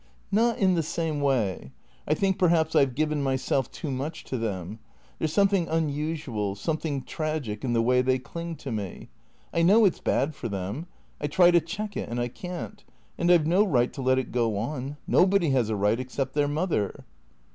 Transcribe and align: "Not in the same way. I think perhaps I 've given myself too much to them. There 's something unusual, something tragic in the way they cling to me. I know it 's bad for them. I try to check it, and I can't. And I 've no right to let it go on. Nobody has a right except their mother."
"Not 0.31 0.57
in 0.57 0.73
the 0.73 0.81
same 0.81 1.19
way. 1.21 1.73
I 2.07 2.15
think 2.15 2.39
perhaps 2.39 2.75
I 2.75 2.83
've 2.83 2.95
given 2.95 3.21
myself 3.21 3.69
too 3.71 3.91
much 3.91 4.23
to 4.23 4.37
them. 4.39 4.79
There 5.19 5.27
's 5.27 5.31
something 5.33 5.67
unusual, 5.67 6.55
something 6.55 7.03
tragic 7.03 7.63
in 7.63 7.73
the 7.73 7.83
way 7.83 8.01
they 8.01 8.17
cling 8.17 8.55
to 8.55 8.71
me. 8.71 9.09
I 9.53 9.61
know 9.61 9.85
it 9.85 9.93
's 9.93 9.99
bad 9.99 10.33
for 10.33 10.49
them. 10.49 10.87
I 11.19 11.27
try 11.27 11.51
to 11.51 11.61
check 11.61 11.95
it, 11.95 12.09
and 12.09 12.19
I 12.19 12.29
can't. 12.29 12.83
And 13.19 13.31
I 13.31 13.37
've 13.37 13.45
no 13.45 13.63
right 13.63 13.93
to 13.93 14.01
let 14.01 14.17
it 14.17 14.31
go 14.31 14.57
on. 14.57 14.97
Nobody 15.05 15.51
has 15.51 15.69
a 15.69 15.75
right 15.75 15.99
except 15.99 16.33
their 16.33 16.47
mother." 16.47 17.05